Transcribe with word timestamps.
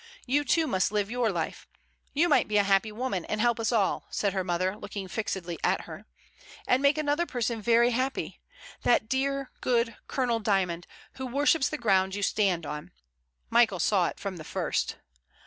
You 0.25 0.43
too 0.43 0.65
must 0.65 0.91
live 0.91 1.11
your 1.11 1.31
life. 1.31 1.67
You 2.11 2.27
might 2.27 2.47
be 2.47 2.57
a 2.57 2.63
happy 2.63 2.91
woman, 2.91 3.23
and 3.25 3.39
help 3.39 3.59
us 3.59 3.71
all," 3.71 4.07
said 4.09 4.33
her 4.33 4.43
mother, 4.43 4.75
looking 4.75 5.07
fixedly 5.07 5.59
at 5.63 5.81
her. 5.81 6.07
"And 6.67 6.81
make 6.81 6.97
another 6.97 7.27
person 7.27 7.61
very 7.61 7.91
happy— 7.91 8.41
that 8.81 9.07
dear, 9.07 9.51
good 9.61 9.95
Colonel 10.07 10.39
Dymond, 10.39 10.87
who 11.17 11.27
worships 11.27 11.69
the 11.69 11.77
ground 11.77 12.15
you 12.15 12.23
stand 12.23 12.65
on. 12.65 12.89
Michael 13.51 13.77
saw 13.77 14.07
it 14.07 14.19
from 14.19 14.37
the 14.37 14.43
first." 14.43 14.95